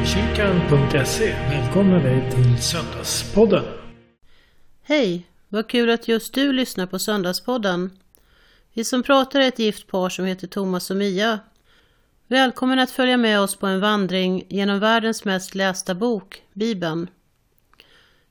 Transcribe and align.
Pingstkyrkan.se 0.00 1.32
välkomnar 1.32 2.00
dig 2.02 2.30
till 2.30 2.62
Söndagspodden. 2.62 3.64
Hej! 4.82 5.26
Vad 5.48 5.68
kul 5.68 5.90
att 5.90 6.08
just 6.08 6.34
du 6.34 6.52
lyssnar 6.52 6.86
på 6.86 6.98
Söndagspodden. 6.98 7.90
Vi 8.74 8.84
som 8.84 9.02
pratar 9.02 9.40
är 9.40 9.48
ett 9.48 9.58
gift 9.58 9.86
par 9.86 10.08
som 10.08 10.24
heter 10.24 10.46
Thomas 10.46 10.90
och 10.90 10.96
Mia. 10.96 11.38
Välkommen 12.26 12.78
att 12.78 12.90
följa 12.90 13.16
med 13.16 13.40
oss 13.40 13.56
på 13.56 13.66
en 13.66 13.80
vandring 13.80 14.46
genom 14.48 14.78
världens 14.78 15.24
mest 15.24 15.54
lästa 15.54 15.94
bok, 15.94 16.42
Bibeln. 16.52 17.08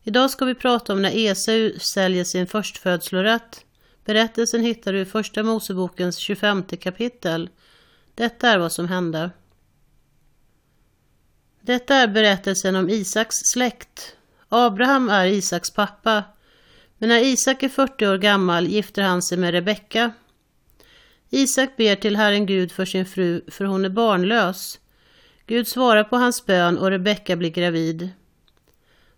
Idag 0.04 0.30
ska 0.30 0.46
vi 0.46 0.56
prata 0.56 0.94
om 0.94 1.02
när 1.02 1.18
Esau 1.18 1.80
säljer 1.80 2.24
sin 2.24 2.48
förstfödslorätt. 2.48 3.66
Berättelsen 4.06 4.62
hittar 4.62 4.94
du 4.94 5.00
i 5.00 5.06
Första 5.06 5.44
Mosebokens 5.44 6.18
25 6.18 6.64
kapitel. 6.64 7.50
Detta 8.16 8.50
är 8.50 8.58
vad 8.58 8.72
som 8.72 8.88
hände. 8.88 9.30
Detta 11.70 11.96
är 11.96 12.08
berättelsen 12.08 12.76
om 12.76 12.90
Isaks 12.90 13.36
släkt. 13.36 14.16
Abraham 14.48 15.10
är 15.10 15.26
Isaks 15.26 15.72
pappa. 15.72 16.24
Men 16.98 17.10
när 17.10 17.20
Isak 17.20 17.64
är 17.64 17.70
40 17.70 18.08
år 18.08 18.18
gammal 18.18 18.68
gifter 18.68 19.02
han 19.02 19.22
sig 19.22 19.38
med 19.38 19.52
Rebecka. 19.52 20.12
Isak 21.30 21.78
ber 21.78 21.96
till 21.96 22.16
Herren 22.16 22.46
Gud 22.46 22.72
för 22.72 22.86
sin 22.86 23.06
fru, 23.06 23.42
för 23.48 23.66
hon 23.66 23.86
är 23.86 23.90
barnlös. 23.90 24.80
Gud 25.46 25.68
svarar 25.68 26.04
på 26.04 26.16
hans 26.16 26.46
bön 26.46 26.78
och 26.78 26.90
Rebecka 26.90 27.36
blir 27.36 27.50
gravid. 27.50 28.10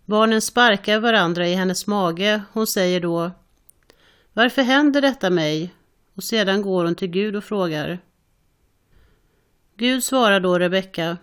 Barnen 0.05 0.41
sparkar 0.41 0.99
varandra 0.99 1.47
i 1.47 1.53
hennes 1.53 1.87
mage. 1.87 2.41
Hon 2.53 2.67
säger 2.67 2.99
då 2.99 3.31
Varför 4.33 4.61
händer 4.61 5.01
detta 5.01 5.29
mig? 5.29 5.73
Och 6.15 6.23
sedan 6.23 6.61
går 6.61 6.85
hon 6.85 6.95
till 6.95 7.07
Gud 7.07 7.35
och 7.35 7.43
frågar. 7.43 7.99
Gud 9.77 10.03
svarar 10.03 10.39
då 10.39 10.59
Rebecka 10.59 11.17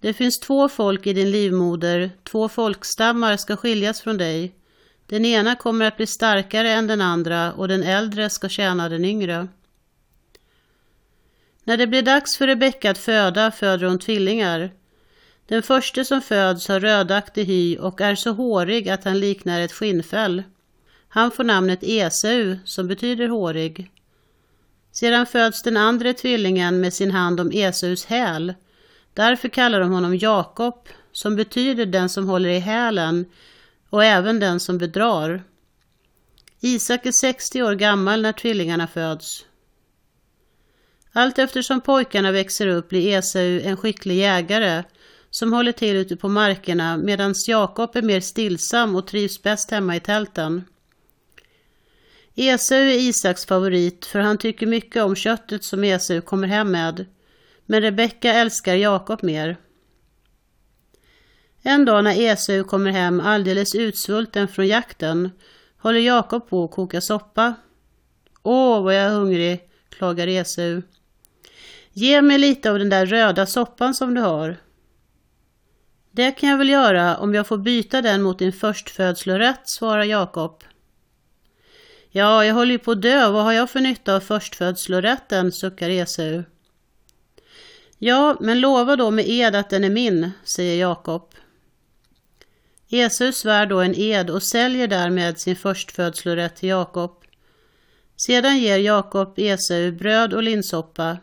det 0.00 0.12
finns 0.12 0.40
två 0.40 0.68
folk 0.68 1.06
i 1.06 1.12
din 1.12 1.30
livmoder, 1.30 2.10
två 2.24 2.48
folkstammar 2.48 3.36
ska 3.36 3.56
skiljas 3.56 4.00
från 4.00 4.16
dig. 4.16 4.54
Den 5.06 5.24
ena 5.24 5.54
kommer 5.54 5.84
att 5.84 5.96
bli 5.96 6.06
starkare 6.06 6.70
än 6.70 6.86
den 6.86 7.00
andra 7.00 7.52
och 7.52 7.68
den 7.68 7.82
äldre 7.82 8.30
ska 8.30 8.48
tjäna 8.48 8.88
den 8.88 9.04
yngre. 9.04 9.48
När 11.64 11.76
det 11.76 11.86
blir 11.86 12.02
dags 12.02 12.36
för 12.36 12.46
Rebecka 12.46 12.90
att 12.90 12.98
föda 12.98 13.50
föder 13.50 13.86
hon 13.86 13.98
tvillingar. 13.98 14.70
Den 15.46 15.62
första 15.62 16.04
som 16.04 16.20
föds 16.22 16.68
har 16.68 16.80
rödaktig 16.80 17.44
hy 17.44 17.78
och 17.78 18.00
är 18.00 18.14
så 18.14 18.32
hårig 18.32 18.88
att 18.88 19.04
han 19.04 19.20
liknar 19.20 19.60
ett 19.60 19.72
skinnfäll. 19.72 20.42
Han 21.08 21.30
får 21.30 21.44
namnet 21.44 21.78
Esau, 21.82 22.56
som 22.64 22.88
betyder 22.88 23.28
hårig. 23.28 23.90
Sedan 24.92 25.26
föds 25.26 25.62
den 25.62 25.76
andra 25.76 26.12
tvillingen 26.12 26.80
med 26.80 26.94
sin 26.94 27.10
hand 27.10 27.40
om 27.40 27.50
Esaus 27.54 28.04
häl 28.04 28.54
Därför 29.18 29.48
kallar 29.48 29.80
de 29.80 29.92
honom 29.92 30.16
Jakob, 30.16 30.88
som 31.12 31.36
betyder 31.36 31.86
den 31.86 32.08
som 32.08 32.28
håller 32.28 32.48
i 32.48 32.58
hälen 32.58 33.26
och 33.90 34.04
även 34.04 34.40
den 34.40 34.60
som 34.60 34.78
bedrar. 34.78 35.44
Isak 36.60 37.06
är 37.06 37.12
60 37.20 37.62
år 37.62 37.74
gammal 37.74 38.22
när 38.22 38.32
tvillingarna 38.32 38.86
föds. 38.86 39.46
Allt 41.12 41.38
eftersom 41.38 41.80
pojkarna 41.80 42.32
växer 42.32 42.66
upp 42.66 42.88
blir 42.88 43.16
Esau 43.18 43.60
en 43.60 43.76
skicklig 43.76 44.16
jägare 44.16 44.82
som 45.30 45.52
håller 45.52 45.72
till 45.72 45.96
ute 45.96 46.16
på 46.16 46.28
markerna 46.28 46.96
medan 46.96 47.34
Jakob 47.46 47.96
är 47.96 48.02
mer 48.02 48.20
stillsam 48.20 48.96
och 48.96 49.06
trivs 49.06 49.42
bäst 49.42 49.70
hemma 49.70 49.96
i 49.96 50.00
tälten. 50.00 50.64
Esau 52.34 52.76
är 52.76 52.98
Isaks 52.98 53.46
favorit 53.46 54.06
för 54.06 54.18
han 54.18 54.38
tycker 54.38 54.66
mycket 54.66 55.02
om 55.02 55.16
köttet 55.16 55.64
som 55.64 55.84
Esau 55.84 56.20
kommer 56.20 56.48
hem 56.48 56.70
med. 56.70 57.06
Men 57.70 57.80
Rebecka 57.80 58.32
älskar 58.32 58.74
Jakob 58.74 59.22
mer. 59.22 59.56
En 61.62 61.84
dag 61.84 62.04
när 62.04 62.20
Esau 62.20 62.64
kommer 62.64 62.90
hem 62.90 63.20
alldeles 63.20 63.74
utsvulten 63.74 64.48
från 64.48 64.66
jakten 64.66 65.30
håller 65.78 66.00
Jakob 66.00 66.48
på 66.48 66.64
att 66.64 66.70
koka 66.70 67.00
soppa. 67.00 67.54
Åh, 68.42 68.82
vad 68.82 68.94
jag 68.94 69.02
är 69.02 69.10
hungrig, 69.10 69.60
klagar 69.88 70.26
Esau. 70.26 70.82
Ge 71.92 72.22
mig 72.22 72.38
lite 72.38 72.70
av 72.70 72.78
den 72.78 72.88
där 72.88 73.06
röda 73.06 73.46
soppan 73.46 73.94
som 73.94 74.14
du 74.14 74.20
har. 74.20 74.56
Det 76.10 76.32
kan 76.32 76.48
jag 76.48 76.58
väl 76.58 76.68
göra 76.70 77.16
om 77.16 77.34
jag 77.34 77.46
får 77.46 77.58
byta 77.58 78.02
den 78.02 78.22
mot 78.22 78.38
din 78.38 78.52
förstfödslorätt, 78.52 79.68
svarar 79.68 80.04
Jakob. 80.04 80.64
Ja, 82.10 82.44
jag 82.44 82.54
håller 82.54 82.72
ju 82.72 82.78
på 82.78 82.92
att 82.92 83.02
dö, 83.02 83.30
vad 83.30 83.44
har 83.44 83.52
jag 83.52 83.70
för 83.70 83.80
nytta 83.80 84.16
av 84.16 84.20
förstfödslorätten, 84.20 85.52
suckar 85.52 85.90
Esau. 85.90 86.44
Ja, 87.98 88.36
men 88.40 88.60
lova 88.60 88.96
då 88.96 89.10
med 89.10 89.28
ed 89.28 89.54
att 89.54 89.70
den 89.70 89.84
är 89.84 89.90
min, 89.90 90.30
säger 90.44 90.80
Jakob. 90.80 91.34
Esau 92.90 93.32
svär 93.32 93.66
då 93.66 93.80
en 93.80 93.94
ed 93.94 94.30
och 94.30 94.42
säljer 94.42 94.88
därmed 94.88 95.38
sin 95.38 95.56
förstfödslorätt 95.56 96.56
till 96.56 96.68
Jakob. 96.68 97.24
Sedan 98.16 98.58
ger 98.58 98.78
Jakob 98.78 99.34
Esau 99.38 99.92
bröd 99.92 100.34
och 100.34 100.42
linssoppa. 100.42 101.18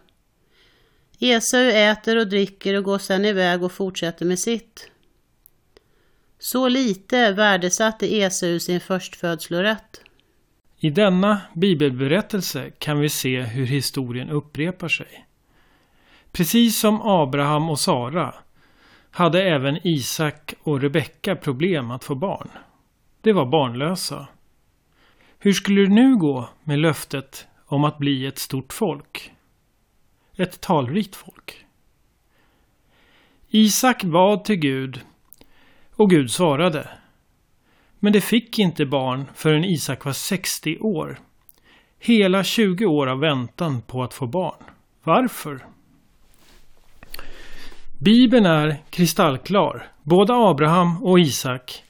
Esau 1.20 1.62
äter 1.62 2.18
och 2.18 2.28
dricker 2.28 2.74
och 2.74 2.84
går 2.84 2.98
sedan 2.98 3.26
iväg 3.26 3.64
och 3.64 3.72
fortsätter 3.72 4.26
med 4.26 4.40
sitt. 4.40 4.90
Så 6.40 6.68
lite 6.68 7.32
värdesatte 7.32 8.16
Esau 8.16 8.60
sin 8.60 8.80
förstfödslorätt. 8.80 10.02
I 10.80 10.90
denna 10.90 11.42
bibelberättelse 11.56 12.72
kan 12.78 13.00
vi 13.00 13.10
se 13.10 13.42
hur 13.42 13.66
historien 13.66 14.30
upprepar 14.30 14.88
sig. 14.88 15.26
Precis 16.36 16.80
som 16.80 17.02
Abraham 17.02 17.70
och 17.70 17.80
Sara 17.80 18.34
hade 19.12 19.44
även 19.44 19.88
Isak 19.88 20.54
och 20.64 20.82
Rebecka 20.82 21.36
problem 21.36 21.92
att 21.92 22.04
få 22.04 22.16
barn. 22.16 22.50
De 23.22 23.34
var 23.34 23.46
barnlösa. 23.46 24.28
Hur 25.40 25.54
skulle 25.54 25.82
det 25.82 25.94
nu 25.94 26.18
gå 26.18 26.50
med 26.64 26.80
löftet 26.80 27.48
om 27.66 27.84
att 27.84 27.98
bli 27.98 28.26
ett 28.26 28.38
stort 28.38 28.74
folk? 28.74 29.32
Ett 30.38 30.62
talrikt 30.62 31.16
folk. 31.16 31.66
Isak 33.50 34.04
bad 34.04 34.46
till 34.46 34.56
Gud 34.56 35.02
och 35.96 36.10
Gud 36.10 36.32
svarade. 36.32 36.90
Men 38.00 38.14
det 38.14 38.22
fick 38.22 38.60
inte 38.60 38.86
barn 38.86 39.26
förrän 39.36 39.66
Isak 39.66 40.06
var 40.06 40.14
60 40.14 40.78
år. 40.80 41.20
Hela 42.00 42.44
20 42.44 42.86
år 42.86 43.08
av 43.08 43.20
väntan 43.20 43.82
på 43.82 44.04
att 44.04 44.14
få 44.14 44.28
barn. 44.28 44.64
Varför? 45.04 45.75
Bibeln 48.00 48.46
är 48.46 48.78
kristallklar. 48.90 49.88
Både 50.04 50.34
Abraham 50.34 51.04
och 51.04 51.20
Isak 51.20 51.84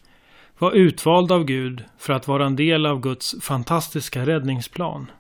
var 0.60 0.72
utvalda 0.72 1.36
av 1.36 1.44
Gud 1.44 1.84
för 1.98 2.14
att 2.14 2.28
vara 2.28 2.46
en 2.46 2.56
del 2.56 2.86
av 2.86 3.00
Guds 3.02 3.36
fantastiska 3.42 4.26
räddningsplan. 4.26 5.12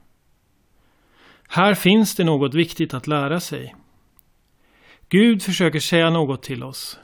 Här 1.47 1.73
finns 1.73 2.15
det 2.15 2.23
något 2.23 2.53
viktigt 2.53 2.93
att 2.93 3.07
lära 3.07 3.39
sig. 3.39 3.75
Gud 5.09 5.43
försöker 5.43 5.79
säga 5.79 6.09
något 6.09 6.43
till 6.43 6.63
oss. 6.63 6.99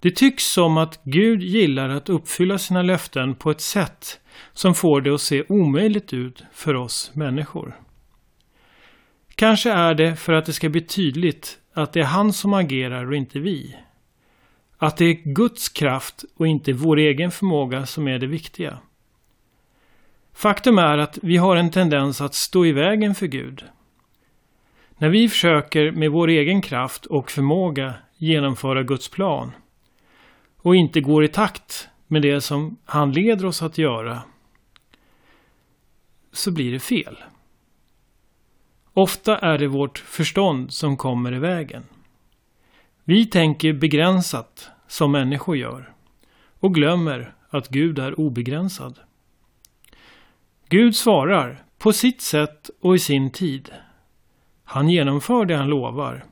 Det 0.00 0.10
tycks 0.10 0.44
som 0.44 0.78
att 0.78 1.00
Gud 1.04 1.42
gillar 1.42 1.88
att 1.88 2.08
uppfylla 2.08 2.58
sina 2.58 2.82
löften 2.82 3.34
på 3.34 3.50
ett 3.50 3.60
sätt 3.60 4.20
som 4.52 4.74
får 4.74 5.00
det 5.00 5.14
att 5.14 5.20
se 5.20 5.44
omöjligt 5.48 6.12
ut 6.12 6.44
för 6.52 6.74
oss 6.74 7.10
människor. 7.14 7.80
Kanske 9.34 9.70
är 9.70 9.94
det 9.94 10.16
för 10.16 10.32
att 10.32 10.46
det 10.46 10.52
ska 10.52 10.68
bli 10.68 10.80
tydligt 10.80 11.58
att 11.78 11.92
det 11.92 12.00
är 12.00 12.04
han 12.04 12.32
som 12.32 12.54
agerar 12.54 13.06
och 13.06 13.16
inte 13.16 13.38
vi. 13.38 13.76
Att 14.76 14.96
det 14.96 15.04
är 15.04 15.14
Guds 15.14 15.68
kraft 15.68 16.24
och 16.36 16.46
inte 16.46 16.72
vår 16.72 16.96
egen 16.98 17.30
förmåga 17.30 17.86
som 17.86 18.08
är 18.08 18.18
det 18.18 18.26
viktiga. 18.26 18.78
Faktum 20.32 20.78
är 20.78 20.98
att 20.98 21.18
vi 21.22 21.36
har 21.36 21.56
en 21.56 21.70
tendens 21.70 22.20
att 22.20 22.34
stå 22.34 22.66
i 22.66 22.72
vägen 22.72 23.14
för 23.14 23.26
Gud. 23.26 23.64
När 24.98 25.08
vi 25.08 25.28
försöker 25.28 25.90
med 25.90 26.10
vår 26.10 26.28
egen 26.28 26.62
kraft 26.62 27.06
och 27.06 27.30
förmåga 27.30 27.94
genomföra 28.16 28.82
Guds 28.82 29.08
plan 29.08 29.52
och 30.56 30.76
inte 30.76 31.00
går 31.00 31.24
i 31.24 31.28
takt 31.28 31.88
med 32.06 32.22
det 32.22 32.40
som 32.40 32.76
han 32.84 33.12
leder 33.12 33.46
oss 33.46 33.62
att 33.62 33.78
göra 33.78 34.22
så 36.32 36.50
blir 36.50 36.72
det 36.72 36.80
fel. 36.80 37.16
Ofta 38.98 39.38
är 39.38 39.58
det 39.58 39.66
vårt 39.66 39.98
förstånd 39.98 40.72
som 40.72 40.96
kommer 40.96 41.34
i 41.34 41.38
vägen. 41.38 41.84
Vi 43.04 43.26
tänker 43.26 43.72
begränsat 43.72 44.70
som 44.88 45.12
människor 45.12 45.56
gör 45.56 45.92
och 46.60 46.74
glömmer 46.74 47.34
att 47.50 47.68
Gud 47.68 47.98
är 47.98 48.20
obegränsad. 48.20 48.98
Gud 50.68 50.96
svarar 50.96 51.62
på 51.78 51.92
sitt 51.92 52.20
sätt 52.20 52.70
och 52.80 52.94
i 52.94 52.98
sin 52.98 53.30
tid. 53.30 53.70
Han 54.64 54.88
genomför 54.88 55.44
det 55.44 55.56
han 55.56 55.68
lovar. 55.68 56.24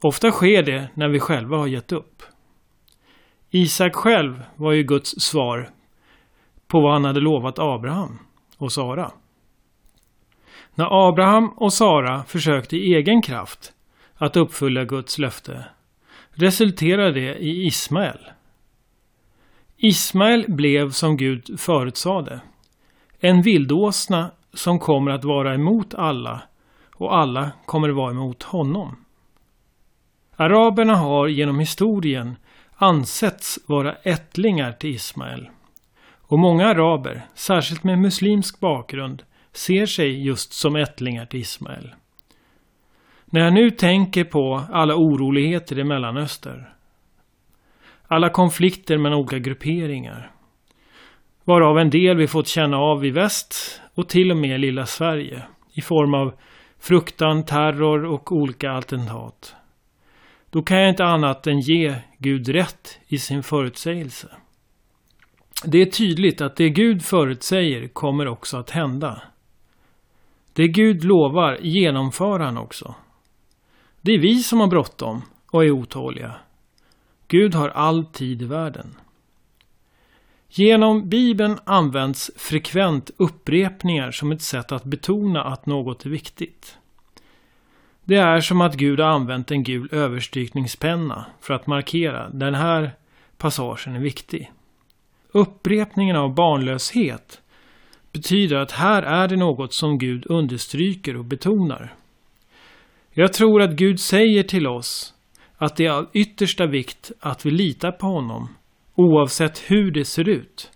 Ofta 0.00 0.30
sker 0.30 0.62
det 0.62 0.88
när 0.94 1.08
vi 1.08 1.20
själva 1.20 1.56
har 1.56 1.66
gett 1.66 1.92
upp. 1.92 2.22
Isak 3.50 3.94
själv 3.94 4.42
var 4.56 4.72
ju 4.72 4.82
Guds 4.82 5.20
svar 5.20 5.70
på 6.66 6.80
vad 6.80 6.92
han 6.92 7.04
hade 7.04 7.20
lovat 7.20 7.58
Abraham 7.58 8.18
och 8.56 8.72
Sara. 8.72 9.12
När 10.78 11.08
Abraham 11.08 11.48
och 11.48 11.72
Sara 11.72 12.24
försökte 12.24 12.76
i 12.76 12.94
egen 12.94 13.22
kraft 13.22 13.72
att 14.14 14.36
uppfylla 14.36 14.84
Guds 14.84 15.18
löfte 15.18 15.64
resulterade 16.30 17.12
det 17.12 17.36
i 17.38 17.66
Ismael. 17.66 18.18
Ismael 19.76 20.44
blev 20.48 20.90
som 20.90 21.16
Gud 21.16 21.60
förutsade. 21.60 22.40
En 23.20 23.42
vildåsna 23.42 24.30
som 24.54 24.78
kommer 24.78 25.10
att 25.10 25.24
vara 25.24 25.54
emot 25.54 25.94
alla 25.94 26.42
och 26.94 27.16
alla 27.16 27.50
kommer 27.66 27.88
att 27.88 27.96
vara 27.96 28.10
emot 28.10 28.42
honom. 28.42 28.96
Araberna 30.36 30.96
har 30.96 31.28
genom 31.28 31.58
historien 31.58 32.36
ansetts 32.74 33.58
vara 33.66 33.92
ättlingar 33.92 34.72
till 34.72 34.90
Ismael. 34.90 35.48
Och 36.28 36.38
många 36.38 36.66
araber, 36.66 37.26
särskilt 37.34 37.84
med 37.84 37.98
muslimsk 37.98 38.60
bakgrund, 38.60 39.22
ser 39.56 39.86
sig 39.86 40.26
just 40.26 40.52
som 40.52 40.76
ättlingar 40.76 41.26
till 41.26 41.40
Ismael. 41.40 41.94
När 43.24 43.40
jag 43.40 43.52
nu 43.52 43.70
tänker 43.70 44.24
på 44.24 44.64
alla 44.72 44.94
oroligheter 44.94 45.78
i 45.78 45.84
Mellanöster, 45.84 46.72
alla 48.08 48.30
konflikter 48.30 48.98
mellan 48.98 49.18
olika 49.18 49.38
grupperingar, 49.38 50.30
varav 51.44 51.78
en 51.78 51.90
del 51.90 52.16
vi 52.16 52.26
fått 52.26 52.48
känna 52.48 52.76
av 52.76 53.04
i 53.04 53.10
väst 53.10 53.80
och 53.94 54.08
till 54.08 54.30
och 54.30 54.36
med 54.36 54.60
lilla 54.60 54.86
Sverige 54.86 55.42
i 55.72 55.80
form 55.80 56.14
av 56.14 56.34
fruktan, 56.78 57.44
terror 57.44 58.04
och 58.04 58.32
olika 58.32 58.72
attentat. 58.72 59.54
Då 60.50 60.62
kan 60.62 60.78
jag 60.78 60.88
inte 60.88 61.04
annat 61.04 61.46
än 61.46 61.60
ge 61.60 61.94
Gud 62.18 62.48
rätt 62.48 63.00
i 63.08 63.18
sin 63.18 63.42
förutsägelse. 63.42 64.28
Det 65.64 65.78
är 65.78 65.86
tydligt 65.86 66.40
att 66.40 66.56
det 66.56 66.68
Gud 66.68 67.02
förutsäger 67.02 67.88
kommer 67.88 68.28
också 68.28 68.56
att 68.56 68.70
hända. 68.70 69.22
Det 70.56 70.68
Gud 70.68 71.04
lovar 71.04 71.58
genomför 71.60 72.40
han 72.40 72.58
också. 72.58 72.94
Det 74.00 74.12
är 74.12 74.18
vi 74.18 74.42
som 74.42 74.60
har 74.60 74.66
bråttom 74.66 75.22
och 75.50 75.64
är 75.64 75.70
otåliga. 75.70 76.34
Gud 77.28 77.54
har 77.54 77.68
all 77.68 78.04
tid 78.04 78.42
i 78.42 78.44
världen. 78.44 78.94
Genom 80.48 81.08
Bibeln 81.08 81.58
används 81.64 82.30
frekvent 82.36 83.10
upprepningar 83.16 84.10
som 84.10 84.32
ett 84.32 84.42
sätt 84.42 84.72
att 84.72 84.84
betona 84.84 85.44
att 85.44 85.66
något 85.66 86.06
är 86.06 86.10
viktigt. 86.10 86.78
Det 88.04 88.16
är 88.16 88.40
som 88.40 88.60
att 88.60 88.74
Gud 88.74 89.00
har 89.00 89.08
använt 89.08 89.50
en 89.50 89.62
gul 89.62 89.88
överstrykningspenna 89.92 91.26
för 91.40 91.54
att 91.54 91.66
markera 91.66 92.28
den 92.28 92.54
här 92.54 92.90
passagen 93.38 93.96
är 93.96 94.00
viktig. 94.00 94.52
Upprepningen 95.32 96.16
av 96.16 96.34
barnlöshet 96.34 97.42
betyder 98.16 98.56
att 98.56 98.72
här 98.72 99.02
är 99.02 99.28
det 99.28 99.36
något 99.36 99.74
som 99.74 99.98
Gud 99.98 100.26
understryker 100.30 101.16
och 101.16 101.24
betonar. 101.24 101.94
Jag 103.12 103.32
tror 103.32 103.62
att 103.62 103.76
Gud 103.76 104.00
säger 104.00 104.42
till 104.42 104.66
oss 104.66 105.14
att 105.56 105.76
det 105.76 105.86
är 105.86 105.90
av 105.90 106.10
yttersta 106.12 106.66
vikt 106.66 107.12
att 107.20 107.46
vi 107.46 107.50
litar 107.50 107.92
på 107.92 108.06
honom 108.06 108.48
oavsett 108.94 109.58
hur 109.70 109.90
det 109.90 110.04
ser 110.04 110.28
ut 110.28 110.70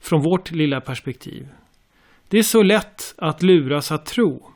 från 0.00 0.22
vårt 0.22 0.50
lilla 0.50 0.80
perspektiv. 0.80 1.48
Det 2.28 2.38
är 2.38 2.42
så 2.42 2.62
lätt 2.62 3.14
att 3.18 3.42
luras 3.42 3.92
att 3.92 4.06
tro 4.06 4.50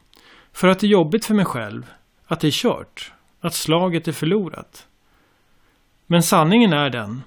för 0.53 0.69
att 0.69 0.79
det 0.81 0.87
är 0.87 0.89
jobbigt 0.89 1.25
för 1.25 1.35
mig 1.35 1.45
själv 1.45 1.91
att 2.27 2.41
det 2.41 2.47
är 2.47 2.51
kört, 2.51 3.13
att 3.41 3.55
slaget 3.55 4.09
är 4.09 4.13
förlorat. 4.13 4.87
Men 6.07 6.23
sanningen 6.23 6.73
är 6.73 6.91
den 6.91 7.23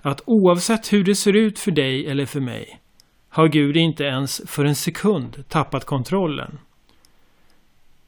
att 0.00 0.22
oavsett 0.26 0.92
hur 0.92 1.04
det 1.04 1.14
ser 1.14 1.36
ut 1.36 1.58
för 1.58 1.70
dig 1.70 2.06
eller 2.06 2.26
för 2.26 2.40
mig 2.40 2.81
har 3.32 3.48
Gud 3.48 3.76
inte 3.76 4.04
ens 4.04 4.42
för 4.46 4.64
en 4.64 4.74
sekund 4.74 5.44
tappat 5.48 5.84
kontrollen. 5.84 6.58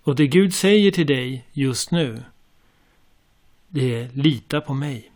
Och 0.03 0.17
det 0.17 0.27
Gud 0.27 0.55
säger 0.55 0.91
till 0.91 1.07
dig 1.07 1.45
just 1.53 1.91
nu, 1.91 2.23
det 3.69 3.95
är 3.95 4.09
lita 4.13 4.61
på 4.61 4.75
mig. 4.75 5.13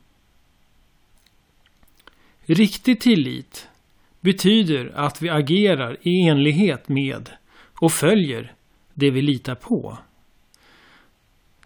Riktig 2.41 3.01
tillit 3.01 3.69
betyder 4.21 4.93
att 4.95 5.23
vi 5.23 5.29
agerar 5.29 5.97
i 6.03 6.29
enlighet 6.29 6.89
med 6.89 7.31
och 7.81 7.93
följer 7.93 8.55
det 8.95 9.11
vi 9.11 9.23
litar 9.23 9.55
på. 9.55 9.99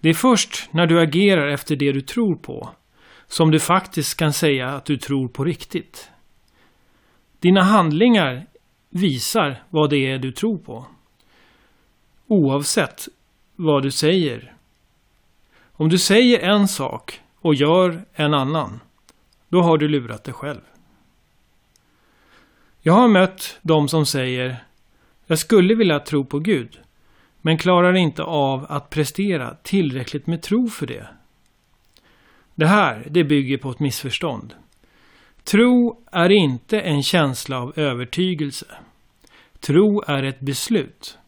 Det 0.00 0.08
är 0.08 0.14
först 0.14 0.68
när 0.70 0.86
du 0.86 1.00
agerar 1.00 1.48
efter 1.48 1.76
det 1.76 1.92
du 1.92 2.00
tror 2.00 2.36
på 2.36 2.70
som 3.26 3.50
du 3.50 3.60
faktiskt 3.60 4.16
kan 4.16 4.32
säga 4.32 4.68
att 4.68 4.84
du 4.84 4.96
tror 4.96 5.28
på 5.28 5.44
riktigt. 5.44 6.11
Dina 7.42 7.62
handlingar 7.62 8.46
visar 8.90 9.62
vad 9.70 9.90
det 9.90 9.96
är 9.96 10.18
du 10.18 10.32
tror 10.32 10.58
på. 10.58 10.86
Oavsett 12.26 13.08
vad 13.56 13.82
du 13.82 13.90
säger. 13.90 14.54
Om 15.72 15.88
du 15.88 15.98
säger 15.98 16.38
en 16.38 16.68
sak 16.68 17.20
och 17.40 17.54
gör 17.54 18.04
en 18.14 18.34
annan, 18.34 18.80
då 19.48 19.62
har 19.62 19.78
du 19.78 19.88
lurat 19.88 20.24
dig 20.24 20.34
själv. 20.34 20.60
Jag 22.80 22.92
har 22.92 23.08
mött 23.08 23.58
de 23.62 23.88
som 23.88 24.06
säger 24.06 24.64
Jag 25.26 25.38
skulle 25.38 25.74
vilja 25.74 26.00
tro 26.00 26.24
på 26.24 26.38
Gud, 26.38 26.80
men 27.40 27.58
klarar 27.58 27.96
inte 27.96 28.22
av 28.22 28.66
att 28.68 28.90
prestera 28.90 29.54
tillräckligt 29.62 30.26
med 30.26 30.42
tro 30.42 30.68
för 30.68 30.86
det. 30.86 31.06
Det 32.54 32.66
här, 32.66 33.06
det 33.10 33.24
bygger 33.24 33.58
på 33.58 33.70
ett 33.70 33.80
missförstånd. 33.80 34.54
Tro 35.44 36.02
är 36.12 36.30
inte 36.30 36.80
en 36.80 37.02
känsla 37.02 37.60
av 37.60 37.72
övertygelse. 37.78 38.66
Tro 39.60 40.02
är 40.06 40.22
ett 40.22 40.40
beslut. 40.40 41.18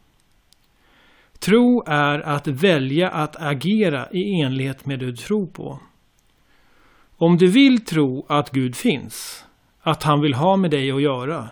Tro 1.39 1.83
är 1.87 2.19
att 2.19 2.47
välja 2.47 3.09
att 3.09 3.35
agera 3.41 4.11
i 4.11 4.41
enlighet 4.41 4.85
med 4.85 4.99
det 4.99 5.05
du 5.05 5.15
tror 5.15 5.47
på. 5.47 5.79
Om 7.17 7.37
du 7.37 7.47
vill 7.47 7.85
tro 7.85 8.25
att 8.29 8.51
Gud 8.51 8.75
finns, 8.75 9.45
att 9.81 10.03
han 10.03 10.21
vill 10.21 10.33
ha 10.33 10.57
med 10.57 10.71
dig 10.71 10.91
att 10.91 11.01
göra, 11.01 11.49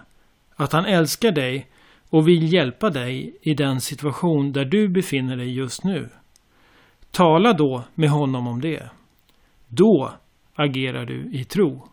att 0.55 0.71
han 0.71 0.85
älskar 0.85 1.31
dig 1.31 1.67
och 2.09 2.27
vill 2.27 2.53
hjälpa 2.53 2.89
dig 2.89 3.37
i 3.41 3.53
den 3.53 3.81
situation 3.81 4.51
där 4.51 4.65
du 4.65 4.87
befinner 4.87 5.37
dig 5.37 5.53
just 5.53 5.83
nu. 5.83 6.09
Tala 7.11 7.53
då 7.53 7.83
med 7.93 8.09
honom 8.09 8.47
om 8.47 8.61
det. 8.61 8.89
Då 9.67 10.13
agerar 10.55 11.05
du 11.05 11.29
i 11.33 11.43
tro. 11.43 11.87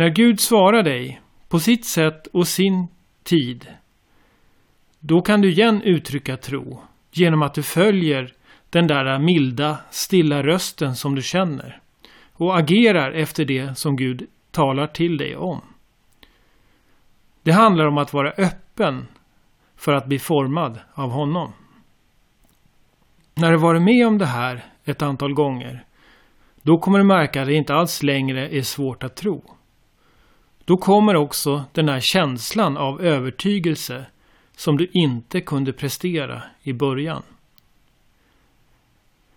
När 0.00 0.08
Gud 0.08 0.40
svarar 0.40 0.82
dig 0.82 1.20
på 1.48 1.58
sitt 1.58 1.84
sätt 1.84 2.26
och 2.26 2.48
sin 2.48 2.86
tid, 3.22 3.66
då 5.00 5.22
kan 5.22 5.40
du 5.40 5.50
igen 5.50 5.82
uttrycka 5.82 6.36
tro 6.36 6.82
genom 7.10 7.42
att 7.42 7.54
du 7.54 7.62
följer 7.62 8.32
den 8.70 8.86
där 8.86 9.18
milda, 9.18 9.78
stilla 9.90 10.42
rösten 10.42 10.96
som 10.96 11.14
du 11.14 11.22
känner 11.22 11.80
och 12.32 12.58
agerar 12.58 13.12
efter 13.12 13.44
det 13.44 13.78
som 13.78 13.96
Gud 13.96 14.26
talar 14.50 14.86
till 14.86 15.16
dig 15.16 15.36
om. 15.36 15.60
Det 17.42 17.52
handlar 17.52 17.86
om 17.86 17.98
att 17.98 18.12
vara 18.12 18.30
öppen 18.30 19.06
för 19.76 19.92
att 19.92 20.06
bli 20.06 20.18
formad 20.18 20.78
av 20.94 21.10
honom. 21.10 21.52
När 23.34 23.50
du 23.50 23.56
varit 23.56 23.82
med 23.82 24.06
om 24.06 24.18
det 24.18 24.26
här 24.26 24.64
ett 24.84 25.02
antal 25.02 25.34
gånger, 25.34 25.84
då 26.62 26.78
kommer 26.78 26.98
du 26.98 27.04
märka 27.04 27.40
att 27.40 27.48
det 27.48 27.54
inte 27.54 27.74
alls 27.74 28.02
längre 28.02 28.48
är 28.48 28.62
svårt 28.62 29.02
att 29.02 29.16
tro. 29.16 29.56
Då 30.64 30.76
kommer 30.76 31.16
också 31.16 31.64
den 31.72 31.88
här 31.88 32.00
känslan 32.00 32.76
av 32.76 33.00
övertygelse 33.00 34.06
som 34.56 34.76
du 34.76 34.88
inte 34.92 35.40
kunde 35.40 35.72
prestera 35.72 36.42
i 36.62 36.72
början. 36.72 37.22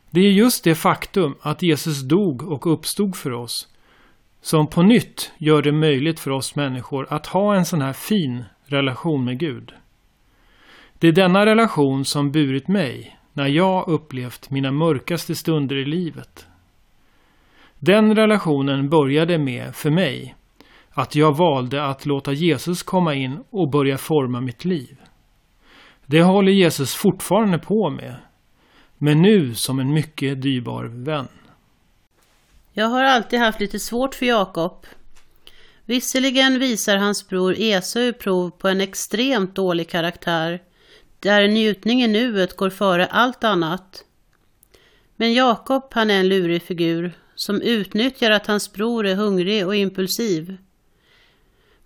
Det 0.10 0.22
är 0.22 0.32
just 0.32 0.64
det 0.64 0.76
faktum 0.76 1.36
att 1.42 1.62
Jesus 1.62 2.02
dog 2.02 2.42
och 2.42 2.74
uppstod 2.74 3.16
för 3.16 3.32
oss 3.32 3.68
som 4.44 4.68
på 4.68 4.82
nytt 4.84 5.32
gör 5.38 5.62
det 5.62 5.72
möjligt 5.72 6.20
för 6.20 6.32
oss 6.32 6.56
människor 6.56 7.08
att 7.10 7.28
ha 7.28 7.56
en 7.56 7.66
sån 7.66 7.82
här 7.82 7.94
fin 7.94 8.44
relation 8.66 9.26
med 9.26 9.40
Gud. 9.40 9.74
Det 11.00 11.08
är 11.08 11.12
denna 11.12 11.46
relation 11.46 12.06
som 12.06 12.32
burit 12.32 12.68
mig 12.68 13.18
när 13.34 13.48
jag 13.48 13.88
upplevt 13.88 14.50
mina 14.50 14.72
mörkaste 14.72 15.36
stunder 15.36 15.76
i 15.76 15.86
livet. 15.86 16.48
Den 17.80 18.16
relationen 18.16 18.90
började 18.90 19.38
med, 19.38 19.76
för 19.76 19.90
mig, 19.90 20.36
att 20.94 21.16
jag 21.16 21.38
valde 21.38 21.84
att 21.84 22.06
låta 22.06 22.32
Jesus 22.32 22.84
komma 22.84 23.14
in 23.14 23.44
och 23.50 23.72
börja 23.72 23.98
forma 23.98 24.42
mitt 24.42 24.66
liv. 24.66 24.98
Det 26.06 26.22
håller 26.22 26.52
Jesus 26.52 26.96
fortfarande 26.96 27.60
på 27.60 27.90
med, 27.90 28.16
men 28.98 29.22
nu 29.22 29.56
som 29.56 29.80
en 29.80 29.94
mycket 29.94 30.42
dyrbar 30.42 31.06
vän. 31.06 31.28
Jag 32.74 32.88
har 32.88 33.04
alltid 33.04 33.40
haft 33.40 33.60
lite 33.60 33.80
svårt 33.80 34.16
för 34.16 34.26
Jakob. 34.26 34.86
Visserligen 35.86 36.60
visar 36.60 36.98
hans 36.98 37.30
bror 37.30 37.56
Esau 37.58 38.14
prov 38.14 38.50
på 38.50 38.68
en 38.68 38.82
extremt 38.82 39.56
dålig 39.56 39.90
karaktär, 39.90 40.62
där 41.20 41.48
njutning 41.48 42.04
i 42.04 42.08
nuet 42.08 42.58
går 42.58 42.70
före 42.70 43.06
allt 43.06 43.44
annat. 43.44 44.06
Men 45.16 45.34
Jakob, 45.34 45.84
han 45.92 46.10
är 46.10 46.20
en 46.20 46.30
lurig 46.30 46.62
figur 46.62 47.12
som 47.36 47.62
utnyttjar 47.62 48.32
att 48.32 48.48
hans 48.48 48.74
bror 48.74 49.06
är 49.06 49.16
hungrig 49.16 49.68
och 49.68 49.76
impulsiv. 49.76 50.58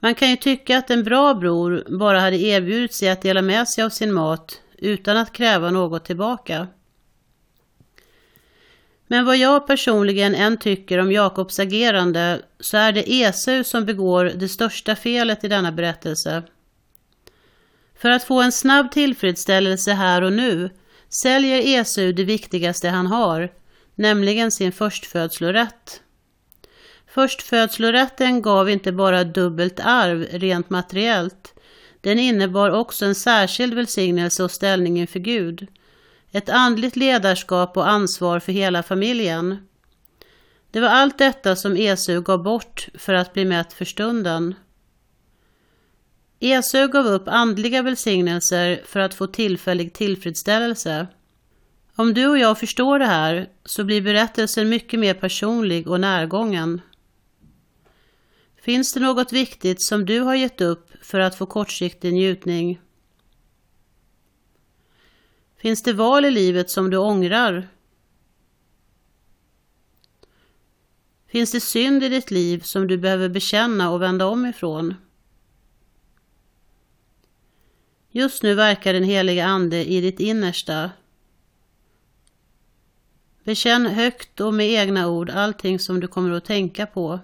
Man 0.07 0.15
kan 0.15 0.29
ju 0.29 0.35
tycka 0.35 0.77
att 0.77 0.89
en 0.89 1.03
bra 1.03 1.33
bror 1.33 1.97
bara 1.99 2.19
hade 2.19 2.37
erbjudit 2.37 2.93
sig 2.93 3.09
att 3.09 3.21
dela 3.21 3.41
med 3.41 3.67
sig 3.67 3.83
av 3.83 3.89
sin 3.89 4.13
mat 4.13 4.61
utan 4.77 5.17
att 5.17 5.33
kräva 5.33 5.71
något 5.71 6.05
tillbaka. 6.05 6.67
Men 9.07 9.25
vad 9.25 9.37
jag 9.37 9.67
personligen 9.67 10.35
än 10.35 10.57
tycker 10.57 10.97
om 10.97 11.11
Jakobs 11.11 11.59
agerande 11.59 12.41
så 12.59 12.77
är 12.77 12.91
det 12.91 13.13
Esau 13.13 13.63
som 13.63 13.85
begår 13.85 14.25
det 14.25 14.49
största 14.49 14.95
felet 14.95 15.43
i 15.43 15.47
denna 15.47 15.71
berättelse. 15.71 16.43
För 17.97 18.09
att 18.09 18.23
få 18.23 18.41
en 18.41 18.51
snabb 18.51 18.91
tillfredsställelse 18.91 19.91
här 19.91 20.21
och 20.21 20.33
nu 20.33 20.69
säljer 21.21 21.79
Esau 21.79 22.11
det 22.11 22.23
viktigaste 22.23 22.89
han 22.89 23.07
har, 23.07 23.51
nämligen 23.95 24.51
sin 24.51 24.71
förstfödslorätt. 24.71 26.01
Förstfödslorätten 27.07 28.41
gav 28.41 28.69
inte 28.69 28.91
bara 28.91 29.23
dubbelt 29.23 29.79
arv 29.83 30.27
rent 30.31 30.69
materiellt, 30.69 31.53
den 32.01 32.19
innebar 32.19 32.69
också 32.69 33.05
en 33.05 33.15
särskild 33.15 33.73
välsignelse 33.73 34.43
och 34.43 34.51
ställning 34.51 34.99
inför 34.99 35.19
Gud 35.19 35.67
ett 36.31 36.49
andligt 36.49 36.95
ledarskap 36.95 37.77
och 37.77 37.89
ansvar 37.89 38.39
för 38.39 38.51
hela 38.51 38.83
familjen. 38.83 39.67
Det 40.71 40.79
var 40.79 40.87
allt 40.87 41.17
detta 41.17 41.55
som 41.55 41.77
Esau 41.77 42.21
gav 42.21 42.43
bort 42.43 42.87
för 42.93 43.13
att 43.13 43.33
bli 43.33 43.45
mätt 43.45 43.73
för 43.73 43.85
stunden. 43.85 44.55
Esau 46.39 46.87
gav 46.87 47.05
upp 47.05 47.27
andliga 47.27 47.81
välsignelser 47.81 48.81
för 48.85 48.99
att 48.99 49.13
få 49.13 49.27
tillfällig 49.27 49.93
tillfredsställelse. 49.93 51.07
Om 51.95 52.13
du 52.13 52.27
och 52.27 52.37
jag 52.37 52.59
förstår 52.59 52.99
det 52.99 53.05
här 53.05 53.49
så 53.65 53.83
blir 53.83 54.01
berättelsen 54.01 54.69
mycket 54.69 54.99
mer 54.99 55.13
personlig 55.13 55.87
och 55.87 55.99
närgången. 55.99 56.81
Finns 58.67 58.93
det 58.93 58.99
något 58.99 59.33
viktigt 59.33 59.81
som 59.81 60.05
du 60.05 60.19
har 60.19 60.35
gett 60.35 60.61
upp 60.61 60.89
för 61.01 61.19
att 61.19 61.35
få 61.35 61.45
kortsiktig 61.45 62.13
njutning? 62.13 62.81
Finns 65.57 65.83
det 65.83 65.93
val 65.93 66.25
i 66.25 66.31
livet 66.31 66.69
som 66.69 66.89
du 66.89 66.97
ångrar? 66.97 67.67
Finns 71.27 71.51
det 71.51 71.59
synd 71.59 72.03
i 72.03 72.09
ditt 72.09 72.31
liv 72.31 72.59
som 72.59 72.87
du 72.87 72.97
behöver 72.97 73.29
bekänna 73.29 73.91
och 73.91 74.01
vända 74.01 74.25
om 74.25 74.45
ifrån? 74.45 74.95
Just 78.11 78.43
nu 78.43 78.53
verkar 78.53 78.93
den 78.93 79.03
heliga 79.03 79.45
Ande 79.45 79.85
i 79.85 80.01
ditt 80.01 80.19
innersta. 80.19 80.91
Bekänn 83.43 83.85
högt 83.85 84.39
och 84.39 84.53
med 84.53 84.69
egna 84.69 85.07
ord 85.07 85.29
allting 85.29 85.79
som 85.79 85.99
du 85.99 86.07
kommer 86.07 86.31
att 86.31 86.45
tänka 86.45 86.85
på. 86.85 87.19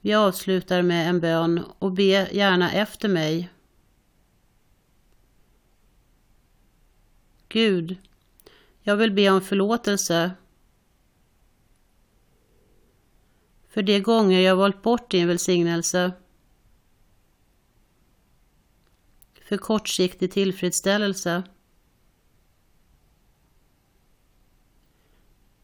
Vi 0.00 0.14
avslutar 0.14 0.82
med 0.82 1.08
en 1.08 1.20
bön 1.20 1.64
och 1.78 1.92
be 1.92 2.28
gärna 2.32 2.72
efter 2.72 3.08
mig. 3.08 3.50
Gud, 7.48 7.96
jag 8.82 8.96
vill 8.96 9.12
be 9.12 9.30
om 9.30 9.40
förlåtelse 9.40 10.32
för 13.68 13.82
de 13.82 14.00
gånger 14.00 14.40
jag 14.40 14.56
valt 14.56 14.82
bort 14.82 15.10
din 15.10 15.28
välsignelse, 15.28 16.12
för 19.42 19.56
kortsiktig 19.56 20.32
tillfredsställelse. 20.32 21.42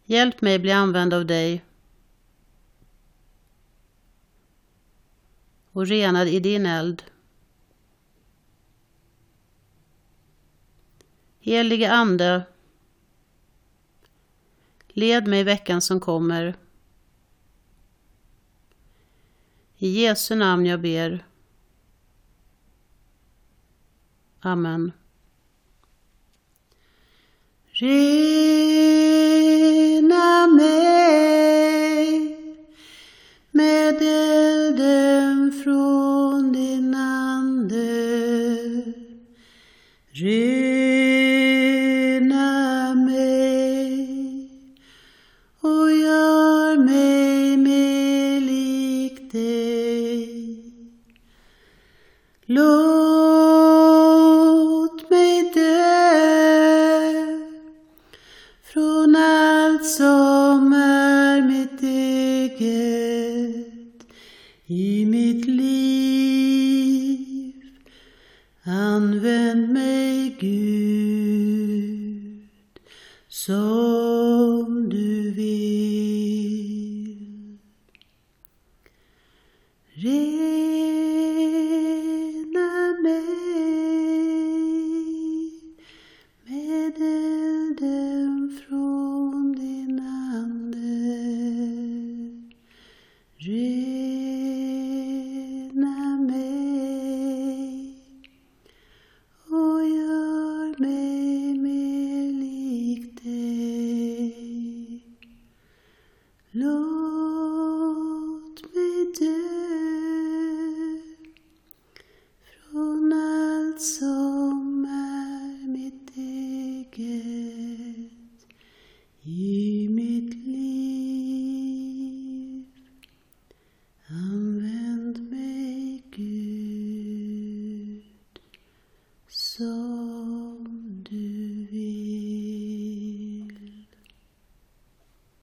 Hjälp 0.05 0.41
mig 0.41 0.59
bli 0.59 0.73
använd 0.73 1.15
av 1.15 1.27
dig 1.27 1.65
och 5.75 5.87
renad 5.87 6.29
i 6.29 6.41
din 6.41 6.67
eld. 6.67 7.03
Helige 11.41 11.93
Ande, 11.93 12.43
led 14.89 15.27
mig 15.27 15.45
veckan 15.45 15.83
som 15.83 16.01
kommer. 16.01 16.55
I 19.79 19.89
Jesu 19.89 20.35
namn 20.35 20.67
jag 20.67 20.81
ber. 20.81 21.27
Amen. 24.41 24.93
Rena 27.67 28.34